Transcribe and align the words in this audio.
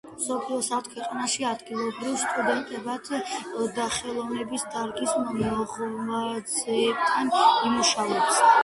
მსოფლიოს 0.19 0.69
ათ 0.77 0.87
ქვეყანაში 0.93 1.45
ადგილობრივ 1.49 2.15
სტუდენტებთან 2.21 3.69
და 3.77 3.87
ხელოვნების 3.99 4.67
დარგის 4.77 5.15
მოღვაწეებთან 5.39 7.35
იმუშავებს. 7.45 8.47